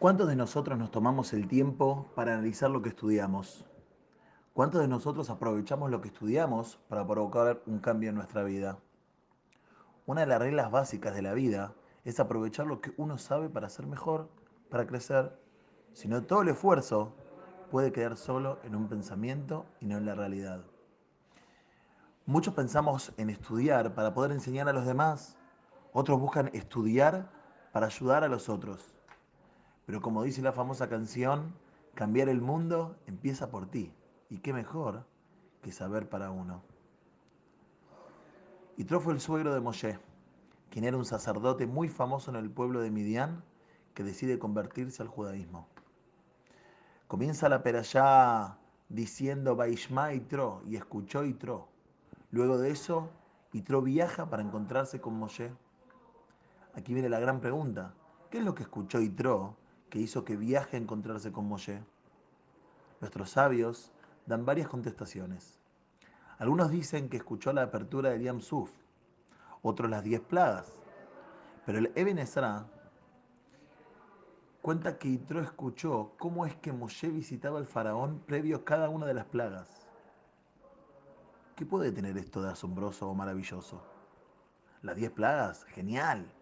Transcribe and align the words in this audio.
¿Cuántos 0.00 0.28
de 0.28 0.34
nosotros 0.34 0.78
nos 0.78 0.90
tomamos 0.90 1.34
el 1.34 1.46
tiempo 1.46 2.10
para 2.14 2.32
analizar 2.32 2.70
lo 2.70 2.80
que 2.80 2.88
estudiamos? 2.88 3.66
¿Cuántos 4.54 4.80
de 4.80 4.88
nosotros 4.88 5.28
aprovechamos 5.28 5.90
lo 5.90 6.00
que 6.00 6.08
estudiamos 6.08 6.80
para 6.88 7.06
provocar 7.06 7.60
un 7.66 7.80
cambio 7.80 8.08
en 8.08 8.14
nuestra 8.14 8.42
vida? 8.42 8.78
Una 10.06 10.22
de 10.22 10.26
las 10.28 10.38
reglas 10.38 10.70
básicas 10.70 11.14
de 11.14 11.20
la 11.20 11.34
vida 11.34 11.74
es 12.06 12.18
aprovechar 12.18 12.66
lo 12.66 12.80
que 12.80 12.94
uno 12.96 13.18
sabe 13.18 13.50
para 13.50 13.68
ser 13.68 13.86
mejor, 13.86 14.30
para 14.70 14.86
crecer. 14.86 15.38
Si 15.92 16.08
no, 16.08 16.22
todo 16.22 16.40
el 16.40 16.48
esfuerzo 16.48 17.14
puede 17.70 17.92
quedar 17.92 18.16
solo 18.16 18.58
en 18.64 18.76
un 18.76 18.88
pensamiento 18.88 19.66
y 19.80 19.86
no 19.86 19.98
en 19.98 20.06
la 20.06 20.14
realidad. 20.14 20.64
Muchos 22.24 22.54
pensamos 22.54 23.12
en 23.18 23.28
estudiar 23.28 23.94
para 23.94 24.14
poder 24.14 24.32
enseñar 24.32 24.66
a 24.66 24.72
los 24.72 24.86
demás, 24.86 25.36
otros 25.92 26.18
buscan 26.18 26.48
estudiar 26.54 27.30
para 27.70 27.88
ayudar 27.88 28.24
a 28.24 28.28
los 28.28 28.48
otros. 28.48 28.94
Pero 29.90 30.02
como 30.02 30.22
dice 30.22 30.40
la 30.40 30.52
famosa 30.52 30.88
canción, 30.88 31.52
cambiar 31.96 32.28
el 32.28 32.40
mundo 32.40 32.94
empieza 33.08 33.50
por 33.50 33.66
ti. 33.66 33.92
Y 34.28 34.38
qué 34.38 34.52
mejor 34.52 35.04
que 35.62 35.72
saber 35.72 36.08
para 36.08 36.30
uno. 36.30 36.62
Yitro 38.76 39.00
fue 39.00 39.14
el 39.14 39.20
suegro 39.20 39.52
de 39.52 39.58
Moshe, 39.58 39.98
quien 40.70 40.84
era 40.84 40.96
un 40.96 41.04
sacerdote 41.04 41.66
muy 41.66 41.88
famoso 41.88 42.30
en 42.30 42.36
el 42.36 42.52
pueblo 42.52 42.80
de 42.80 42.92
Midian 42.92 43.42
que 43.92 44.04
decide 44.04 44.38
convertirse 44.38 45.02
al 45.02 45.08
judaísmo. 45.08 45.66
Comienza 47.08 47.48
la 47.48 47.64
perashá 47.64 48.58
diciendo 48.90 49.56
Baishma 49.56 50.12
Yitro 50.12 50.62
y 50.68 50.76
escuchó 50.76 51.24
Yitro. 51.24 51.66
Luego 52.30 52.58
de 52.58 52.70
eso, 52.70 53.10
Yitro 53.50 53.82
viaja 53.82 54.30
para 54.30 54.44
encontrarse 54.44 55.00
con 55.00 55.18
Moshe. 55.18 55.52
Aquí 56.74 56.94
viene 56.94 57.08
la 57.08 57.18
gran 57.18 57.40
pregunta. 57.40 57.92
¿Qué 58.30 58.38
es 58.38 58.44
lo 58.44 58.54
que 58.54 58.62
escuchó 58.62 59.00
Yitro 59.00 59.56
que 59.90 59.98
hizo 59.98 60.24
que 60.24 60.36
viaje 60.36 60.76
a 60.76 60.80
encontrarse 60.80 61.32
con 61.32 61.46
Moshe? 61.46 61.82
Nuestros 63.00 63.30
sabios 63.30 63.92
dan 64.26 64.46
varias 64.46 64.68
contestaciones. 64.68 65.60
Algunos 66.38 66.70
dicen 66.70 67.08
que 67.10 67.18
escuchó 67.18 67.52
la 67.52 67.62
apertura 67.62 68.10
de 68.10 68.22
Yam 68.22 68.40
Suf, 68.40 68.70
otros 69.62 69.90
las 69.90 70.02
diez 70.02 70.20
plagas. 70.20 70.72
Pero 71.66 71.78
el 71.78 71.92
Eben 71.94 72.18
Ezra 72.18 72.66
cuenta 74.62 74.98
que 74.98 75.10
Yitro 75.10 75.40
escuchó 75.40 76.12
cómo 76.18 76.46
es 76.46 76.54
que 76.56 76.72
Moshe 76.72 77.08
visitaba 77.08 77.58
al 77.58 77.66
faraón 77.66 78.20
previo 78.26 78.58
a 78.58 78.64
cada 78.64 78.88
una 78.88 79.06
de 79.06 79.14
las 79.14 79.26
plagas. 79.26 79.86
¿Qué 81.56 81.66
puede 81.66 81.92
tener 81.92 82.16
esto 82.16 82.40
de 82.40 82.50
asombroso 82.50 83.08
o 83.08 83.14
maravilloso? 83.14 83.82
Las 84.82 84.96
diez 84.96 85.10
plagas, 85.10 85.64
genial. 85.64 86.32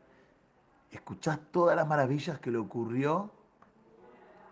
Escuchás 0.91 1.41
todas 1.51 1.75
las 1.75 1.89
maravillas 1.89 2.39
que 2.39 2.53
le 2.53 2.59
ocurrió. 2.59 3.33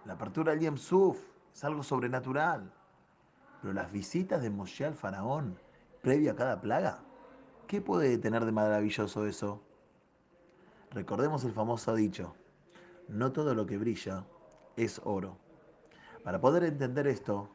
La 0.07 0.13
apertura 0.13 0.53
del 0.53 0.61
Yem 0.61 0.77
Suf 0.77 1.19
es 1.53 1.65
algo 1.65 1.83
sobrenatural. 1.83 2.73
Pero 3.61 3.75
las 3.75 3.91
visitas 3.91 4.41
de 4.41 4.51
Moshe 4.51 4.85
al 4.85 4.95
faraón 4.95 5.59
previo 6.01 6.31
a 6.31 6.37
cada 6.37 6.61
plaga, 6.61 7.01
¿qué 7.67 7.81
puede 7.81 8.17
tener 8.17 8.45
de 8.45 8.53
maravilloso 8.53 9.27
eso? 9.27 9.61
Recordemos 10.93 11.45
el 11.45 11.53
famoso 11.53 11.97
dicho, 11.97 12.37
no 13.09 13.33
todo 13.33 13.55
lo 13.57 13.67
que 13.67 13.79
brilla 13.79 14.25
es 14.77 15.01
oro. 15.05 15.39
Para 16.23 16.41
poder 16.41 16.63
entender 16.63 17.09
esto, 17.09 17.49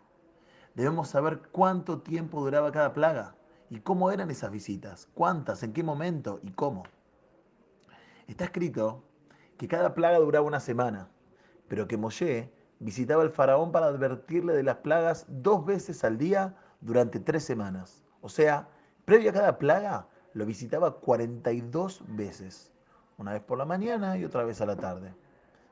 debemos 0.75 1.07
saber 1.07 1.41
cuánto 1.53 2.01
tiempo 2.01 2.41
duraba 2.41 2.73
cada 2.73 2.91
plaga 2.91 3.35
y 3.69 3.79
cómo 3.79 4.11
eran 4.11 4.29
esas 4.29 4.51
visitas, 4.51 5.07
cuántas, 5.13 5.63
en 5.63 5.71
qué 5.71 5.83
momento 5.83 6.41
y 6.43 6.51
cómo. 6.51 6.83
Está 8.27 8.43
escrito 8.43 9.05
que 9.57 9.69
cada 9.69 9.93
plaga 9.93 10.19
duraba 10.19 10.45
una 10.45 10.59
semana, 10.59 11.09
pero 11.71 11.87
que 11.87 11.95
Moshe 11.95 12.51
visitaba 12.79 13.23
al 13.23 13.29
faraón 13.29 13.71
para 13.71 13.85
advertirle 13.85 14.51
de 14.51 14.61
las 14.61 14.75
plagas 14.79 15.25
dos 15.29 15.65
veces 15.65 16.03
al 16.03 16.17
día 16.17 16.53
durante 16.81 17.17
tres 17.17 17.45
semanas. 17.45 18.03
O 18.19 18.27
sea, 18.27 18.67
previo 19.05 19.29
a 19.29 19.33
cada 19.33 19.57
plaga, 19.57 20.05
lo 20.33 20.45
visitaba 20.45 20.99
42 20.99 22.03
veces. 22.09 22.73
Una 23.17 23.31
vez 23.31 23.41
por 23.41 23.57
la 23.57 23.63
mañana 23.63 24.17
y 24.17 24.25
otra 24.25 24.43
vez 24.43 24.59
a 24.59 24.65
la 24.65 24.75
tarde. 24.75 25.15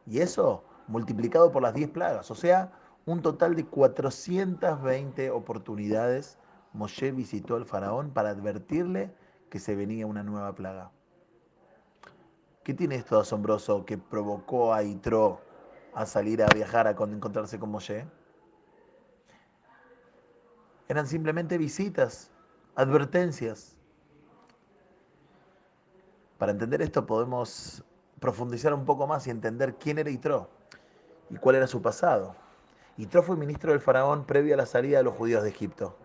Y 0.08 0.20
eso 0.20 0.64
multiplicado 0.88 1.52
por 1.52 1.64
las 1.64 1.74
10 1.74 1.90
plagas. 1.90 2.31
O 2.31 2.36
sea, 2.36 2.72
un 3.06 3.22
total 3.22 3.58
de 3.58 3.66
420 3.66 5.31
oportunidades 5.31 6.38
Moshe 6.72 7.12
visitó 7.12 7.58
al 7.58 7.66
faraón 7.66 8.12
para 8.12 8.30
advertirle 8.30 9.14
que 9.50 9.60
se 9.60 9.76
venía 9.76 10.08
una 10.08 10.24
nueva 10.24 10.56
plaga. 10.56 10.92
¿Qué 12.64 12.74
tiene 12.74 12.96
esto 12.96 13.16
de 13.16 13.24
asombroso 13.24 13.84
que 13.84 13.98
provocó 13.98 14.74
a 14.74 14.81
Itro 14.84 15.49
a 16.00 16.06
salir 16.06 16.42
a 16.42 16.48
viajar 16.48 16.88
a 16.88 16.92
encontrarse 16.92 17.60
con 17.60 17.72
Moshe? 17.72 18.06
Eran 20.88 21.06
simplemente 21.06 21.58
visitas, 21.58 22.32
advertencias. 22.74 23.76
Para 26.38 26.54
entender 26.54 26.82
esto 26.82 27.06
podemos 27.06 27.84
profundizar 28.22 28.74
un 28.74 28.86
poco 28.86 29.08
más 29.08 29.28
y 29.28 29.30
entender 29.30 29.76
quién 29.76 29.98
era 29.98 30.10
Itro 30.10 30.50
y 31.30 31.36
cuál 31.36 31.58
era 31.58 31.68
su 31.68 31.82
pasado. 31.82 32.34
Itro 32.96 33.22
fue 33.22 33.36
ministro 33.36 33.74
del 33.74 33.81
faraón 33.81 34.24
previo 34.26 34.54
a 34.54 34.58
la 34.58 34.66
salida 34.66 35.00
de 35.00 35.04
los 35.04 35.16
judíos 35.16 35.44
de 35.44 35.50
Egipto. 35.50 35.98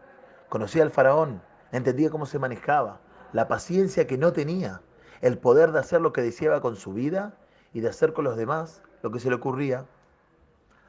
Conocía 0.49 0.82
al 0.82 0.91
faraón, 0.91 1.41
entendía 1.71 2.11
cómo 2.11 2.26
se 2.26 2.41
manejaba, 2.41 3.00
la 3.32 3.47
paciencia 3.47 4.09
que 4.09 4.19
no 4.19 4.32
tenía, 4.32 4.82
el 5.21 5.38
poder 5.38 5.71
de 5.71 5.78
hacer 5.78 6.00
lo 6.00 6.12
que 6.12 6.22
deseaba 6.22 6.61
con 6.61 6.75
su 6.75 6.93
vida 6.93 7.38
y 7.72 7.78
de 7.78 7.91
hacer 7.91 8.12
con 8.12 8.25
los 8.25 8.37
demás 8.37 8.82
lo 9.04 9.10
que 9.10 9.20
se 9.20 9.28
le 9.28 9.34
ocurría. 9.34 9.84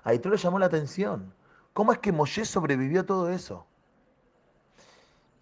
A 0.05 0.13
Itro 0.13 0.31
le 0.31 0.37
llamó 0.37 0.57
la 0.57 0.67
atención. 0.67 1.33
¿Cómo 1.73 1.91
es 1.91 1.99
que 1.99 2.13
Moshe 2.13 2.45
sobrevivió 2.45 3.01
a 3.01 3.05
todo 3.05 3.29
eso? 3.29 3.67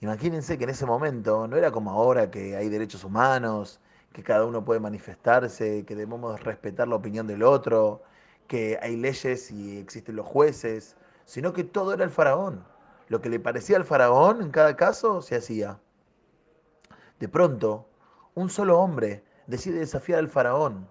Imagínense 0.01 0.57
que 0.57 0.63
en 0.63 0.71
ese 0.71 0.87
momento 0.87 1.47
no 1.47 1.55
era 1.55 1.71
como 1.71 1.91
ahora 1.91 2.31
que 2.31 2.55
hay 2.57 2.69
derechos 2.69 3.03
humanos, 3.03 3.79
que 4.11 4.23
cada 4.23 4.45
uno 4.45 4.65
puede 4.65 4.79
manifestarse, 4.79 5.85
que 5.85 5.95
debemos 5.95 6.41
respetar 6.41 6.87
la 6.87 6.95
opinión 6.95 7.27
del 7.27 7.43
otro, 7.43 8.01
que 8.47 8.79
hay 8.81 8.95
leyes 8.95 9.51
y 9.51 9.77
existen 9.77 10.15
los 10.15 10.25
jueces, 10.25 10.97
sino 11.25 11.53
que 11.53 11.63
todo 11.63 11.93
era 11.93 12.03
el 12.03 12.09
faraón. 12.09 12.65
Lo 13.07 13.21
que 13.21 13.29
le 13.29 13.39
parecía 13.39 13.77
al 13.77 13.85
faraón 13.85 14.41
en 14.41 14.49
cada 14.49 14.75
caso 14.75 15.21
se 15.21 15.35
hacía. 15.35 15.79
De 17.19 17.29
pronto, 17.29 17.87
un 18.33 18.49
solo 18.49 18.79
hombre 18.79 19.23
decide 19.45 19.77
desafiar 19.77 20.17
al 20.17 20.27
faraón, 20.27 20.87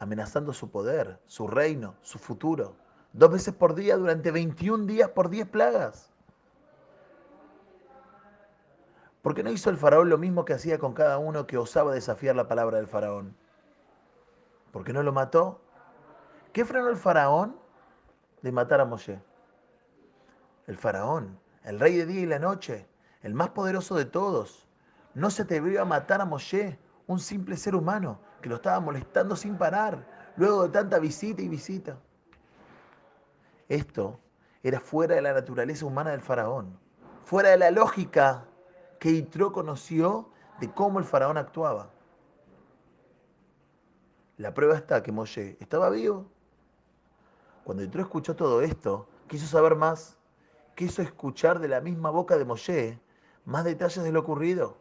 amenazando 0.00 0.54
su 0.54 0.70
poder, 0.70 1.20
su 1.26 1.46
reino, 1.46 1.94
su 2.00 2.18
futuro, 2.18 2.74
dos 3.12 3.30
veces 3.30 3.54
por 3.54 3.74
día 3.74 3.96
durante 3.98 4.30
21 4.30 4.86
días 4.86 5.10
por 5.10 5.28
10 5.28 5.46
plagas. 5.48 6.10
¿Por 9.20 9.34
qué 9.34 9.42
no 9.42 9.50
hizo 9.50 9.68
el 9.68 9.76
faraón 9.76 10.08
lo 10.08 10.16
mismo 10.16 10.46
que 10.46 10.54
hacía 10.54 10.78
con 10.78 10.94
cada 10.94 11.18
uno 11.18 11.46
que 11.46 11.58
osaba 11.58 11.92
desafiar 11.92 12.34
la 12.34 12.48
palabra 12.48 12.78
del 12.78 12.86
faraón? 12.86 13.36
¿Por 14.72 14.84
qué 14.84 14.94
no 14.94 15.02
lo 15.02 15.12
mató? 15.12 15.60
¿Qué 16.54 16.64
frenó 16.64 16.88
el 16.88 16.96
faraón 16.96 17.54
de 18.40 18.52
matar 18.52 18.80
a 18.80 18.86
Moshe? 18.86 19.20
El 20.66 20.78
faraón, 20.78 21.38
el 21.62 21.78
rey 21.78 21.94
de 21.96 22.06
día 22.06 22.22
y 22.22 22.26
la 22.26 22.38
noche, 22.38 22.88
el 23.20 23.34
más 23.34 23.50
poderoso 23.50 23.96
de 23.96 24.06
todos, 24.06 24.66
no 25.12 25.30
se 25.30 25.42
atrevió 25.42 25.82
a 25.82 25.84
matar 25.84 26.22
a 26.22 26.24
Moshe, 26.24 26.78
un 27.06 27.20
simple 27.20 27.58
ser 27.58 27.76
humano 27.76 28.29
que 28.40 28.48
lo 28.48 28.56
estaba 28.56 28.80
molestando 28.80 29.36
sin 29.36 29.56
parar, 29.56 30.32
luego 30.36 30.64
de 30.64 30.70
tanta 30.70 30.98
visita 30.98 31.42
y 31.42 31.48
visita. 31.48 31.98
Esto 33.68 34.18
era 34.62 34.80
fuera 34.80 35.14
de 35.14 35.22
la 35.22 35.32
naturaleza 35.32 35.86
humana 35.86 36.10
del 36.10 36.20
faraón, 36.20 36.78
fuera 37.24 37.50
de 37.50 37.58
la 37.58 37.70
lógica 37.70 38.46
que 38.98 39.12
Yitro 39.12 39.52
conoció 39.52 40.30
de 40.60 40.70
cómo 40.72 40.98
el 40.98 41.04
faraón 41.04 41.38
actuaba. 41.38 41.90
La 44.36 44.54
prueba 44.54 44.74
está 44.76 45.02
que 45.02 45.12
Moshe 45.12 45.56
estaba 45.60 45.90
vivo. 45.90 46.26
Cuando 47.64 47.82
Yitro 47.82 48.02
escuchó 48.02 48.34
todo 48.34 48.62
esto, 48.62 49.06
quiso 49.28 49.46
saber 49.46 49.76
más, 49.76 50.16
quiso 50.74 51.02
escuchar 51.02 51.58
de 51.60 51.68
la 51.68 51.80
misma 51.80 52.10
boca 52.10 52.36
de 52.38 52.44
Moshe 52.44 52.98
más 53.44 53.64
detalles 53.64 54.02
de 54.02 54.12
lo 54.12 54.20
ocurrido. 54.20 54.78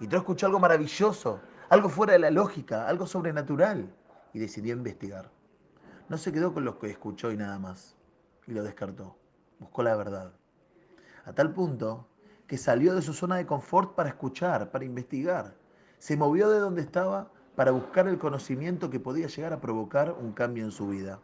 Yitro 0.00 0.18
escuchó 0.18 0.46
algo 0.46 0.58
maravilloso, 0.58 1.40
algo 1.72 1.88
fuera 1.88 2.12
de 2.12 2.18
la 2.18 2.30
lógica, 2.30 2.86
algo 2.86 3.06
sobrenatural, 3.06 3.94
y 4.34 4.38
decidió 4.38 4.74
investigar. 4.74 5.30
No 6.10 6.18
se 6.18 6.30
quedó 6.30 6.52
con 6.52 6.66
lo 6.66 6.78
que 6.78 6.90
escuchó 6.90 7.32
y 7.32 7.38
nada 7.38 7.58
más, 7.58 7.96
y 8.46 8.52
lo 8.52 8.62
descartó. 8.62 9.16
Buscó 9.58 9.82
la 9.82 9.96
verdad. 9.96 10.34
A 11.24 11.32
tal 11.32 11.54
punto 11.54 12.06
que 12.46 12.58
salió 12.58 12.94
de 12.94 13.00
su 13.00 13.14
zona 13.14 13.36
de 13.36 13.46
confort 13.46 13.94
para 13.94 14.10
escuchar, 14.10 14.70
para 14.70 14.84
investigar. 14.84 15.54
Se 15.96 16.14
movió 16.14 16.50
de 16.50 16.58
donde 16.58 16.82
estaba 16.82 17.32
para 17.56 17.70
buscar 17.70 18.06
el 18.06 18.18
conocimiento 18.18 18.90
que 18.90 19.00
podía 19.00 19.28
llegar 19.28 19.54
a 19.54 19.60
provocar 19.62 20.12
un 20.12 20.32
cambio 20.32 20.66
en 20.66 20.72
su 20.72 20.88
vida. 20.88 21.20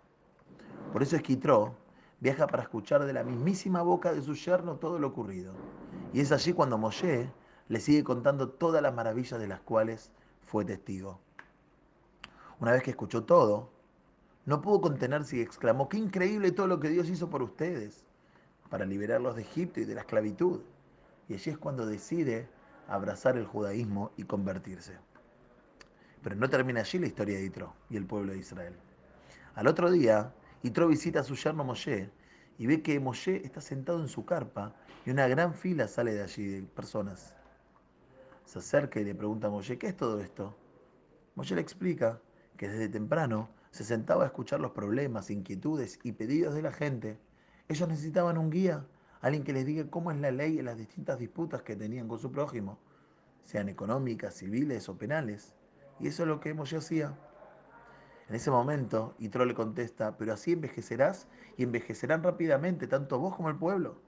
Por 0.95 1.03
eso 1.03 1.17
Esquitró 1.17 1.77
viaja 2.21 2.47
para 2.47 2.63
escuchar 2.63 3.05
de 3.05 3.13
la 3.13 3.23
mismísima 3.23 3.83
boca 3.83 4.15
de 4.15 4.23
su 4.23 4.33
yerno 4.33 4.77
todo 4.77 4.99
lo 4.99 5.09
ocurrido. 5.09 5.53
Y 6.15 6.21
es 6.21 6.33
allí 6.33 6.55
cuando 6.55 6.79
Moshe 6.79 7.31
le 7.69 7.81
sigue 7.81 8.03
contando 8.03 8.49
todas 8.49 8.81
las 8.81 8.95
maravillas 8.95 9.39
de 9.39 9.47
las 9.47 9.61
cuales 9.61 10.11
fue 10.49 10.65
testigo. 10.65 11.21
Una 12.59 12.73
vez 12.73 12.83
que 12.83 12.91
escuchó 12.91 13.25
todo, 13.25 13.71
no 14.47 14.63
pudo 14.63 14.81
contenerse 14.81 15.37
y 15.37 15.41
exclamó, 15.43 15.89
qué 15.89 15.99
increíble 15.99 16.53
todo 16.53 16.67
lo 16.67 16.81
que 16.81 16.89
Dios 16.89 17.11
hizo 17.11 17.29
por 17.29 17.43
ustedes 17.43 18.07
para 18.71 18.87
liberarlos 18.87 19.37
de 19.37 19.43
Egipto 19.43 19.81
y 19.81 19.85
de 19.85 19.95
la 19.95 20.01
esclavitud. 20.01 20.61
Y 21.29 21.35
allí 21.35 21.51
es 21.51 21.59
cuando 21.59 21.87
decide 21.87 22.49
abrazar 22.89 23.37
el 23.37 23.47
judaísmo 23.47 24.11
y 24.17 24.25
convertirse. 24.25 24.97
Pero 26.23 26.35
no 26.35 26.49
termina 26.49 26.81
allí 26.81 26.99
la 26.99 27.07
historia 27.07 27.37
de 27.37 27.43
Yitro 27.43 27.75
y 27.91 27.99
el 27.99 28.07
pueblo 28.07 28.33
de 28.33 28.39
Israel. 28.39 28.75
Al 29.55 29.67
otro 29.67 29.91
día, 29.91 30.33
Yitro 30.63 30.89
visita 30.89 31.21
a 31.21 31.25
su 31.25 31.35
yerno 31.35 31.63
Moshe 31.63 32.11
y 32.57 32.67
ve 32.67 32.83
que 32.83 32.99
Moshe 32.99 33.45
está 33.45 33.61
sentado 33.61 34.01
en 34.01 34.09
su 34.09 34.25
carpa 34.25 34.75
y 35.05 35.11
una 35.11 35.29
gran 35.29 35.53
fila 35.53 35.87
sale 35.89 36.15
de 36.15 36.23
allí 36.23 36.47
de 36.47 36.63
personas. 36.63 37.35
Se 38.49 38.61
acerca 38.61 38.99
y 38.99 39.05
le 39.05 39.15
pregunta 39.15 39.49
a 39.49 39.51
Moshe, 39.51 39.77
¿qué 39.77 39.89
es 39.89 39.97
todo 39.99 40.21
esto? 40.21 40.57
Moshe 41.35 41.55
le 41.55 41.61
explica 41.61 42.19
que 42.57 42.67
desde 42.67 42.89
temprano 42.89 43.51
se 43.73 43.85
sentaba 43.85 44.23
a 44.23 44.29
escuchar 44.29 44.59
los 44.59 44.71
problemas, 44.71 45.29
inquietudes 45.29 45.99
y 46.03 46.13
pedidos 46.13 46.55
de 46.55 46.63
la 46.63 46.73
gente. 46.73 47.19
Ellos 47.69 47.87
necesitaban 47.87 48.39
un 48.39 48.49
guía, 48.49 48.87
alguien 49.21 49.45
que 49.45 49.53
les 49.53 49.67
diga 49.67 49.91
cómo 49.91 50.13
es 50.13 50.17
la 50.17 50.31
ley 50.31 50.59
en 50.59 50.65
las 50.65 50.79
distintas 50.79 51.19
disputas 51.19 51.61
que 51.61 51.77
tenían 51.77 52.09
con 52.09 52.19
su 52.19 52.33
prójimo, 52.33 52.79
sean 53.45 53.69
económicas, 53.69 54.37
civiles 54.37 54.89
o 54.89 54.97
penales. 54.97 55.55
Y 56.01 56.07
eso 56.07 56.23
es 56.23 56.29
lo 56.29 56.41
que 56.41 56.55
Moshe 56.55 56.79
hacía. 56.79 57.19
En 58.31 58.35
ese 58.35 58.51
momento, 58.51 59.15
Yitro 59.19 59.45
le 59.45 59.55
contesta, 59.55 60.17
pero 60.17 60.33
así 60.33 60.53
envejecerás 60.53 61.29
y 61.59 61.65
envejecerán 61.65 62.23
rápidamente 62.23 62.87
tanto 62.87 63.19
vos 63.19 63.37
como 63.37 63.51
el 63.51 63.57
pueblo. 63.57 64.01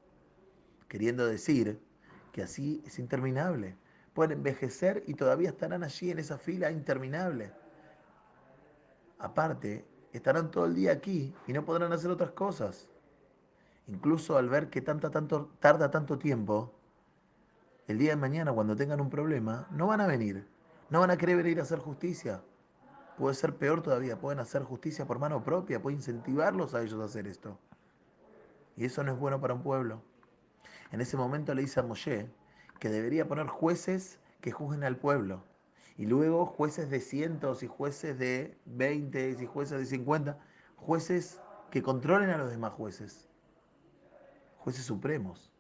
Queriendo 0.89 1.27
decir 1.27 1.79
que 2.33 2.41
así 2.41 2.83
es 2.87 2.99
interminable. 2.99 3.77
Pueden 4.15 4.39
envejecer 4.39 5.05
y 5.07 5.15
todavía 5.15 5.51
estarán 5.51 5.85
allí 5.85 6.11
en 6.11 6.19
esa 6.19 6.39
fila 6.39 6.71
interminable. 6.71 7.53
Aparte, 9.19 9.85
estarán 10.13 10.51
todo 10.51 10.65
el 10.67 10.75
día 10.75 10.93
aquí 10.93 11.35
y 11.47 11.53
no 11.53 11.65
podrán 11.65 11.93
hacer 11.93 12.11
otras 12.11 12.33
cosas. 12.33 12.89
Incluso 13.87 14.37
al 14.37 14.49
ver 14.49 14.71
que 14.71 14.81
tanta, 14.81 15.11
tanto, 15.11 15.51
tarda 15.61 15.91
tanto 15.91 16.19
tiempo, 16.19 16.73
el 17.87 17.99
día 17.99 18.11
de 18.11 18.17
mañana 18.17 18.53
cuando 18.53 18.77
tengan 18.77 19.01
un 19.01 19.11
problema, 19.11 19.67
no 19.71 19.89
van 19.89 20.01
a 20.01 20.07
venir. 20.07 20.47
No 20.91 21.01
van 21.01 21.11
a 21.11 21.17
querer 21.17 21.37
venir 21.37 21.61
a 21.61 21.63
hacer 21.63 21.79
justicia. 21.79 22.43
Puede 23.19 23.35
ser 23.35 23.57
peor 23.57 23.83
todavía, 23.83 24.19
pueden 24.19 24.41
hacer 24.41 24.63
justicia 24.63 25.07
por 25.07 25.19
mano 25.19 25.45
propia, 25.45 25.83
puede 25.83 25.97
incentivarlos 25.97 26.75
a 26.75 26.83
ellos 26.83 27.01
a 27.01 27.05
hacer 27.05 27.27
esto. 27.27 27.59
Y 28.77 28.85
eso 28.85 29.03
no 29.05 29.13
es 29.13 29.19
bueno 29.19 29.41
para 29.41 29.55
un 29.55 29.63
pueblo. 29.63 30.03
En 30.91 31.01
ese 31.01 31.17
momento 31.17 31.55
le 31.55 31.63
dice 31.63 31.81
a 31.81 31.83
Moshe 31.83 32.31
que 32.81 32.89
debería 32.89 33.29
poner 33.29 33.47
jueces 33.47 34.19
que 34.41 34.51
juzguen 34.51 34.83
al 34.83 34.97
pueblo 34.97 35.45
y 35.97 36.07
luego 36.07 36.47
jueces 36.47 36.89
de 36.89 37.01
cientos 37.01 37.63
y 37.63 37.67
jueces 37.67 38.19
de 38.19 38.59
20 38.65 39.37
y 39.39 39.47
jueces 39.47 39.79
de 39.79 39.85
50, 39.85 40.39
jueces 40.77 41.41
que 41.71 41.83
controlen 41.83 42.31
a 42.31 42.39
los 42.39 42.51
demás 42.51 42.73
jueces, 42.73 43.29
jueces 44.57 44.87
supremos. 44.87 45.53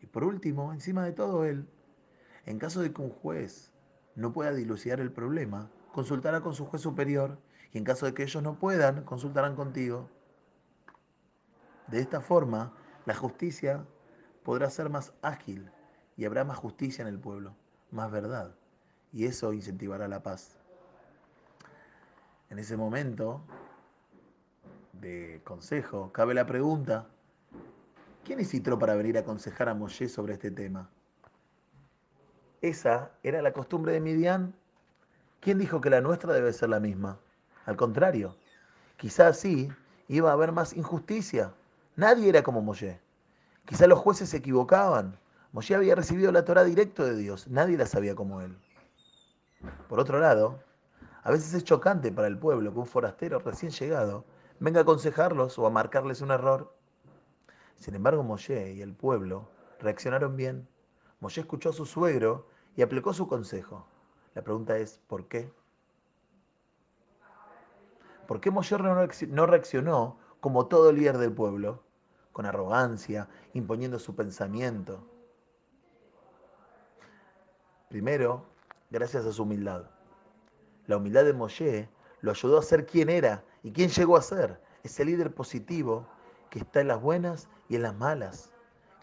Y 0.00 0.06
por 0.06 0.22
último, 0.22 0.72
encima 0.72 1.04
de 1.04 1.12
todo 1.12 1.44
él, 1.44 1.68
en 2.46 2.60
caso 2.60 2.80
de 2.80 2.92
que 2.92 3.02
un 3.02 3.10
juez 3.10 3.72
no 4.14 4.32
pueda 4.32 4.52
dilucidar 4.52 5.00
el 5.00 5.10
problema, 5.10 5.68
consultará 5.92 6.40
con 6.40 6.54
su 6.54 6.64
juez 6.64 6.80
superior 6.80 7.40
y 7.72 7.78
en 7.78 7.84
caso 7.84 8.06
de 8.06 8.14
que 8.14 8.22
ellos 8.22 8.42
no 8.42 8.60
puedan, 8.60 9.02
consultarán 9.02 9.56
contigo. 9.56 10.08
De 11.88 11.98
esta 11.98 12.20
forma, 12.20 12.72
la 13.04 13.16
justicia 13.16 13.84
podrá 14.44 14.70
ser 14.70 14.90
más 14.90 15.12
ágil 15.22 15.72
y 16.18 16.26
habrá 16.26 16.44
más 16.44 16.58
justicia 16.58 17.00
en 17.00 17.08
el 17.08 17.18
pueblo, 17.18 17.54
más 17.90 18.10
verdad 18.10 18.54
y 19.12 19.26
eso 19.26 19.52
incentivará 19.52 20.08
la 20.08 20.22
paz. 20.22 20.56
En 22.50 22.58
ese 22.58 22.76
momento 22.76 23.42
de 24.92 25.40
consejo, 25.44 26.12
cabe 26.12 26.34
la 26.34 26.46
pregunta, 26.46 27.06
¿quién 28.24 28.40
es 28.40 28.50
Citro 28.50 28.78
para 28.78 28.94
venir 28.94 29.16
a 29.16 29.20
aconsejar 29.20 29.68
a 29.68 29.74
Moshe 29.74 30.08
sobre 30.08 30.34
este 30.34 30.50
tema? 30.50 30.88
Esa 32.60 33.12
era 33.22 33.42
la 33.42 33.52
costumbre 33.52 33.92
de 33.92 34.00
Midian. 34.00 34.54
¿Quién 35.40 35.58
dijo 35.58 35.80
que 35.80 35.90
la 35.90 36.00
nuestra 36.00 36.32
debe 36.32 36.52
ser 36.52 36.70
la 36.70 36.80
misma? 36.80 37.18
Al 37.66 37.76
contrario, 37.76 38.36
quizás 38.96 39.38
sí 39.38 39.70
iba 40.08 40.30
a 40.30 40.32
haber 40.32 40.52
más 40.52 40.72
injusticia. 40.72 41.52
Nadie 41.94 42.28
era 42.28 42.42
como 42.42 42.62
Moshe. 42.62 42.98
Quizá 43.66 43.86
los 43.86 43.98
jueces 44.00 44.30
se 44.30 44.38
equivocaban. 44.38 45.16
Moshe 45.52 45.74
había 45.74 45.94
recibido 45.94 46.30
la 46.30 46.44
Torah 46.44 46.64
directo 46.64 47.04
de 47.04 47.16
Dios. 47.16 47.48
Nadie 47.48 47.78
la 47.78 47.86
sabía 47.86 48.14
como 48.14 48.42
él. 48.42 48.58
Por 49.88 49.98
otro 49.98 50.18
lado, 50.20 50.62
a 51.22 51.30
veces 51.30 51.54
es 51.54 51.64
chocante 51.64 52.12
para 52.12 52.28
el 52.28 52.38
pueblo 52.38 52.72
que 52.72 52.78
un 52.78 52.86
forastero 52.86 53.38
recién 53.38 53.72
llegado 53.72 54.24
venga 54.60 54.80
a 54.80 54.82
aconsejarlos 54.82 55.58
o 55.58 55.66
a 55.66 55.70
marcarles 55.70 56.20
un 56.20 56.30
error. 56.30 56.74
Sin 57.76 57.94
embargo, 57.94 58.22
Moshe 58.22 58.72
y 58.74 58.82
el 58.82 58.94
pueblo 58.94 59.48
reaccionaron 59.80 60.36
bien. 60.36 60.68
Moshe 61.20 61.40
escuchó 61.40 61.70
a 61.70 61.72
su 61.72 61.86
suegro 61.86 62.46
y 62.76 62.82
aplicó 62.82 63.12
su 63.14 63.26
consejo. 63.26 63.86
La 64.34 64.42
pregunta 64.42 64.76
es, 64.76 65.00
¿por 65.06 65.28
qué? 65.28 65.50
¿Por 68.26 68.40
qué 68.40 68.50
Moshe 68.50 68.76
no 69.28 69.46
reaccionó 69.46 70.18
como 70.40 70.66
todo 70.66 70.92
líder 70.92 71.16
del 71.16 71.32
pueblo? 71.32 71.82
Con 72.32 72.44
arrogancia, 72.44 73.28
imponiendo 73.54 73.98
su 73.98 74.14
pensamiento. 74.14 75.17
Primero, 77.88 78.44
gracias 78.90 79.24
a 79.24 79.32
su 79.32 79.44
humildad. 79.44 79.84
La 80.86 80.98
humildad 80.98 81.24
de 81.24 81.32
Moshe 81.32 81.88
lo 82.20 82.30
ayudó 82.30 82.58
a 82.58 82.62
ser 82.62 82.84
quien 82.84 83.08
era 83.08 83.42
y 83.62 83.72
quien 83.72 83.88
llegó 83.88 84.18
a 84.18 84.22
ser, 84.22 84.60
ese 84.82 85.06
líder 85.06 85.34
positivo 85.34 86.06
que 86.50 86.58
está 86.58 86.82
en 86.82 86.88
las 86.88 87.00
buenas 87.00 87.48
y 87.68 87.76
en 87.76 87.82
las 87.82 87.94
malas, 87.94 88.52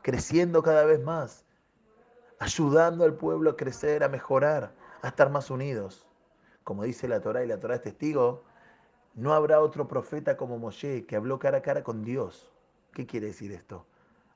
creciendo 0.04 0.62
cada 0.62 0.86
vez 0.86 1.02
más, 1.02 1.46
ayudando 2.40 3.06
al 3.06 3.16
pueblo 3.16 3.52
a 3.52 3.58
crecer, 3.58 4.04
a 4.04 4.10
mejorar, 4.10 4.76
a 5.02 5.08
estar 5.08 5.32
más 5.32 5.50
unidos. 5.50 6.06
Como 6.64 6.84
dice 6.84 7.08
la 7.08 7.22
Torah 7.22 7.44
y 7.44 7.48
la 7.48 7.60
Torah 7.60 7.76
es 7.76 7.82
testigo, 7.82 8.44
no 9.16 9.34
habrá 9.34 9.62
otro 9.62 9.88
profeta 9.88 10.38
como 10.38 10.60
Moshe 10.60 11.08
que 11.08 11.16
habló 11.16 11.40
cara 11.40 11.58
a 11.58 11.62
cara 11.62 11.84
con 11.84 12.04
Dios. 12.04 12.52
¿Qué 12.94 13.08
quiere 13.08 13.28
decir 13.28 13.52
esto? 13.52 13.88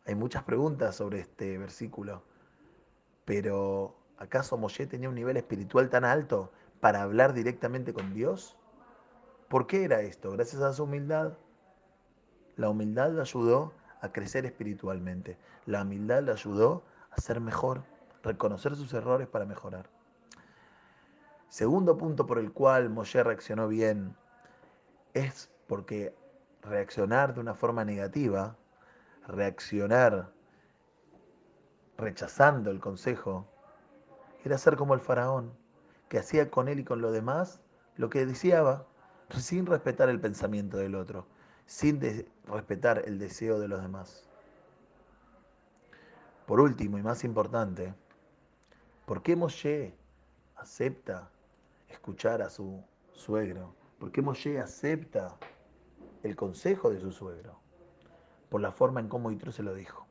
Hay 0.07 0.15
muchas 0.15 0.41
preguntas 0.43 0.95
sobre 0.95 1.19
este 1.19 1.57
versículo, 1.59 2.23
pero 3.25 3.98
¿Acaso 4.19 4.57
Moshe 4.57 4.85
tenía 4.85 5.07
un 5.07 5.15
nivel 5.15 5.37
espiritual 5.37 5.89
tan 5.89 6.03
alto 6.03 6.51
para 6.81 7.01
hablar 7.01 7.33
directamente 7.33 7.93
con 7.93 8.13
Dios? 8.13 8.57
¿Por 9.47 9.65
qué 9.65 9.85
era 9.85 10.01
esto? 10.01 10.31
Gracias 10.31 10.61
a 10.61 10.73
su 10.73 10.83
humildad. 10.83 11.37
La 12.57 12.69
humildad 12.69 13.11
le 13.11 13.21
ayudó 13.21 13.73
a 14.01 14.11
crecer 14.11 14.45
espiritualmente. 14.45 15.37
La 15.65 15.83
humildad 15.83 16.21
le 16.21 16.33
ayudó 16.33 16.83
a 17.11 17.21
ser 17.21 17.39
mejor, 17.39 17.83
reconocer 18.21 18.75
sus 18.75 18.93
errores 18.93 19.29
para 19.29 19.45
mejorar. 19.45 19.89
Segundo 21.47 21.97
punto 21.97 22.27
por 22.27 22.39
el 22.39 22.51
cual 22.51 22.89
Moshe 22.89 23.23
reaccionó 23.23 23.69
bien 23.69 24.17
es 25.13 25.49
porque 25.67 26.13
reaccionar 26.61 27.33
de 27.33 27.39
una 27.39 27.55
forma 27.55 27.85
negativa, 27.85 28.57
reaccionar 29.25 30.33
rechazando 31.97 32.69
el 32.69 32.81
consejo, 32.81 33.47
era 34.49 34.57
ser 34.57 34.77
como 34.77 34.95
el 34.95 34.99
faraón, 34.99 35.53
que 36.07 36.17
hacía 36.17 36.49
con 36.49 36.67
él 36.67 36.79
y 36.79 36.83
con 36.83 37.01
los 37.01 37.13
demás 37.13 37.61
lo 37.97 38.09
que 38.09 38.25
deseaba, 38.25 38.87
sin 39.37 39.67
respetar 39.67 40.09
el 40.09 40.19
pensamiento 40.19 40.77
del 40.77 40.95
otro, 40.95 41.27
sin 41.67 42.01
respetar 42.47 43.03
el 43.05 43.19
deseo 43.19 43.59
de 43.59 43.67
los 43.67 43.79
demás. 43.79 44.27
Por 46.47 46.59
último 46.61 46.97
y 46.97 47.03
más 47.03 47.23
importante, 47.23 47.93
¿por 49.05 49.21
qué 49.21 49.35
Moshe 49.35 49.93
acepta 50.55 51.29
escuchar 51.87 52.41
a 52.41 52.49
su 52.49 52.83
suegro? 53.13 53.75
¿Por 53.99 54.11
qué 54.11 54.23
Moshe 54.23 54.59
acepta 54.59 55.37
el 56.23 56.35
consejo 56.35 56.89
de 56.89 56.99
su 56.99 57.11
suegro? 57.11 57.59
Por 58.49 58.61
la 58.61 58.71
forma 58.71 58.99
en 58.99 59.09
cómo 59.09 59.29
Yitro 59.29 59.51
se 59.51 59.61
lo 59.61 59.75
dijo. 59.75 60.07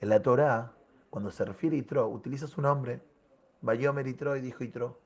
En 0.00 0.08
la 0.08 0.22
Torá, 0.22 0.72
cuando 1.10 1.30
se 1.30 1.44
refiere 1.44 1.76
a 1.76 1.80
Itro, 1.80 2.08
utiliza 2.08 2.46
su 2.46 2.62
nombre. 2.62 3.09
Bayomer 3.62 4.06
Itro 4.06 4.36
y 4.36 4.40
dijo 4.40 4.64
Itro. 4.64 5.00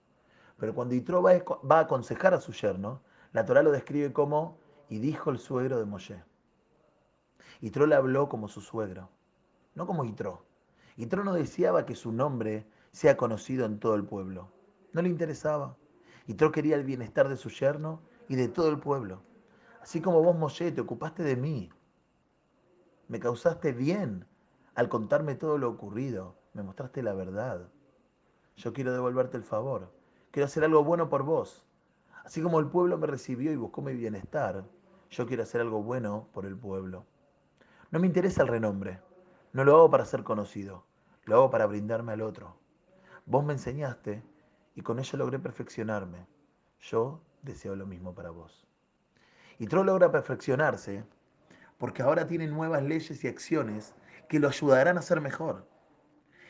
Pero 0.57 0.75
cuando 0.75 0.95
Itro 0.95 1.23
va 1.23 1.79
a 1.79 1.81
aconsejar 1.81 2.35
a 2.35 2.41
su 2.41 2.53
yerno, 2.53 3.03
la 3.33 3.45
Torah 3.45 3.63
lo 3.63 3.73
describe 3.73 4.13
como 4.13 4.59
y 4.89 4.99
dijo 4.99 5.31
el 5.31 5.39
suegro 5.39 5.79
de 5.79 5.85
Moshe. 5.85 6.23
Itro 7.61 7.87
le 7.87 7.95
habló 7.95 8.29
como 8.29 8.49
su 8.49 8.61
suegro, 8.61 9.09
no 9.75 9.87
como 9.87 10.05
Itro. 10.05 10.45
Itro 10.97 11.25
no 11.25 11.33
deseaba 11.33 11.87
que 11.87 11.97
su 11.97 12.13
nombre 12.13 12.67
sea 12.93 13.17
conocido 13.17 13.67
en 13.67 13.81
todo 13.81 13.95
el 13.97 14.05
pueblo. 14.05 14.53
No 14.93 15.03
le 15.03 15.09
interesaba. 15.09 15.77
Itro 16.27 16.53
quería 16.53 16.77
el 16.77 16.85
bienestar 16.85 17.29
de 17.29 17.37
su 17.37 17.49
yerno 17.49 18.01
y 18.29 18.37
de 18.37 18.49
todo 18.49 18.69
el 18.71 18.79
pueblo. 18.79 19.23
Así 19.83 20.01
como 20.01 20.23
vos, 20.23 20.37
Moshe, 20.37 20.71
te 20.71 20.81
ocupaste 20.81 21.23
de 21.23 21.37
mí. 21.37 21.71
Me 23.09 23.19
causaste 23.19 23.73
bien 23.73 24.27
al 24.75 24.89
contarme 24.89 25.35
todo 25.35 25.59
lo 25.59 25.69
ocurrido, 25.69 26.37
me 26.53 26.63
mostraste 26.63 27.03
la 27.03 27.15
verdad. 27.15 27.69
Yo 28.57 28.73
quiero 28.73 28.93
devolverte 28.93 29.37
el 29.37 29.43
favor. 29.43 29.93
Quiero 30.31 30.47
hacer 30.47 30.65
algo 30.65 30.85
bueno 30.85 31.09
por 31.09 31.23
vos. 31.23 31.65
Así 32.25 32.41
como 32.41 32.61
el 32.61 32.67
pueblo 32.67 32.97
me 32.99 33.07
recibió 33.07 33.53
y 33.53 33.57
buscó 33.57 33.83
mi 33.83 33.95
bienestar, 33.95 34.65
yo 35.11 35.27
quiero 35.27 35.43
hacer 35.43 35.61
algo 35.61 35.83
bueno 35.83 36.29
por 36.33 36.47
el 36.47 36.57
pueblo. 36.57 37.05
No 37.91 38.01
me 38.01 38.07
interesa 38.07 38.43
el 38.43 38.49
renombre, 38.49 39.01
no 39.53 39.65
lo 39.65 39.77
hago 39.77 39.91
para 39.91 40.05
ser 40.05 40.25
conocido, 40.25 40.87
lo 41.25 41.37
hago 41.37 41.51
para 41.51 41.67
brindarme 41.67 42.13
al 42.13 42.23
otro. 42.23 42.57
Vos 43.27 43.45
me 43.45 43.53
enseñaste 43.53 44.23
y 44.75 44.81
con 44.83 44.99
ello 44.99 45.19
logré 45.19 45.39
perfeccionarme. 45.39 46.27
Yo 46.81 47.21
deseo 47.43 47.77
lo 47.77 47.87
mismo 47.87 48.15
para 48.15 48.31
vos. 48.31 48.67
Y 49.59 49.67
Tro 49.67 49.85
logra 49.85 50.11
perfeccionarse 50.11 51.05
porque 51.79 52.03
ahora 52.03 52.27
tiene 52.27 52.47
nuevas 52.47 52.83
leyes 52.83 53.23
y 53.23 53.29
acciones 53.29 53.95
que 54.29 54.39
lo 54.39 54.49
ayudarán 54.49 54.99
a 54.99 55.03
ser 55.03 55.21
mejor. 55.21 55.69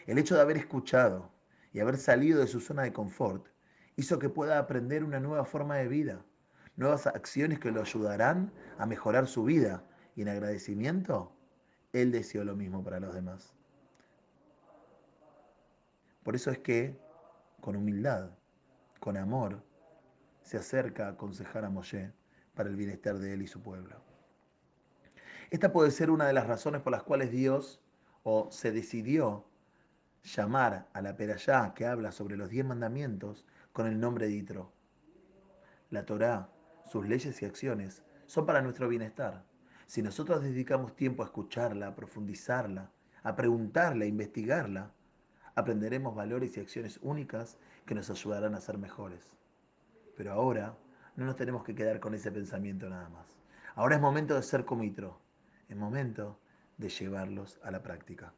El 0.07 0.19
hecho 0.19 0.35
de 0.37 0.41
haber 0.41 0.57
escuchado 0.57 1.34
y 1.75 1.81
haber 1.81 1.99
salido 1.99 2.41
de 2.41 2.47
su 2.47 2.61
zona 2.61 2.85
de 2.85 2.93
confort 2.93 3.49
hizo 3.97 4.19
que 4.19 4.31
pueda 4.31 4.59
aprender 4.59 5.03
una 5.05 5.19
nueva 5.21 5.45
forma 5.45 5.77
de 5.77 5.89
vida, 5.89 6.25
nuevas 6.77 7.07
acciones 7.09 7.59
que 7.59 7.73
lo 7.73 7.81
ayudarán 7.83 8.53
a 8.79 8.87
mejorar 8.87 9.27
su 9.27 9.43
vida. 9.45 9.85
Y 10.17 10.23
en 10.23 10.29
agradecimiento, 10.29 11.33
él 11.93 12.13
deseó 12.13 12.45
lo 12.45 12.55
mismo 12.55 12.85
para 12.85 13.01
los 13.01 13.13
demás. 13.13 13.53
Por 16.23 16.37
eso 16.37 16.53
es 16.53 16.59
que, 16.59 16.97
con 17.61 17.75
humildad, 17.75 18.31
con 19.01 19.17
amor, 19.17 19.61
se 20.43 20.57
acerca 20.57 21.07
a 21.07 21.11
aconsejar 21.11 21.65
a 21.65 21.71
Moshe 21.71 22.13
para 22.55 22.69
el 22.69 22.77
bienestar 22.77 23.19
de 23.19 23.35
él 23.35 23.43
y 23.43 23.49
su 23.49 23.61
pueblo. 23.61 24.01
Esta 25.51 25.73
puede 25.73 25.91
ser 25.91 26.11
una 26.11 26.29
de 26.29 26.33
las 26.35 26.47
razones 26.47 26.83
por 26.83 26.93
las 26.93 27.03
cuales 27.03 27.33
Dios 27.33 27.83
o 28.23 28.49
se 28.53 28.71
decidió 28.71 29.45
llamar 30.25 30.89
a 30.93 31.03
la 31.03 31.17
Perayá 31.17 31.75
que 31.75 31.87
habla 31.87 32.11
sobre 32.11 32.37
los 32.37 32.49
diez 32.49 32.65
mandamientos 32.65 33.45
con 33.73 33.87
el 33.87 34.01
nombre 34.01 34.27
de 34.27 34.33
Itro. 34.33 34.73
La 35.91 36.05
Torá, 36.07 36.49
sus 36.87 37.07
leyes 37.07 37.41
y 37.43 37.45
acciones 37.45 38.03
son 38.27 38.47
para 38.47 38.63
nuestro 38.63 38.89
bienestar. 38.89 39.45
Si 39.87 40.03
nosotros 40.03 40.43
dedicamos 40.43 40.97
tiempo 40.97 41.23
a 41.23 41.27
escucharla, 41.27 41.89
a 41.89 41.95
profundizarla, 41.95 42.91
a 43.23 43.37
preguntarla, 43.37 44.05
a 44.05 44.09
investigarla, 44.09 44.93
aprenderemos 45.55 46.15
valores 46.15 46.57
y 46.57 46.61
acciones 46.61 46.99
únicas 47.03 47.59
que 47.87 47.95
nos 47.95 48.11
ayudarán 48.11 48.55
a 48.55 48.61
ser 48.61 48.79
mejores. 48.79 49.31
Pero 50.17 50.33
ahora 50.33 50.77
no 51.17 51.27
nos 51.27 51.37
tenemos 51.37 51.65
que 51.65 51.75
quedar 51.75 52.01
con 52.01 52.15
ese 52.15 52.33
pensamiento 52.33 52.89
nada 52.89 53.09
más. 53.11 53.27
Ahora 53.75 53.97
es 53.97 54.01
momento 54.01 54.35
de 54.35 54.43
ser 54.43 54.65
como 54.65 54.85
Itro, 54.85 55.21
es 55.69 55.77
momento 55.77 56.39
de 56.79 56.89
llevarlos 56.89 57.61
a 57.63 57.71
la 57.71 57.83
práctica. 57.83 58.33